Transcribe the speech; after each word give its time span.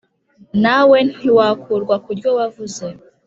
na 0.63 0.77
we 0.89 0.97
ntiwakurwa 1.11 1.95
ku 2.03 2.09
ryo 2.17 2.29
wavuze, 2.37 2.85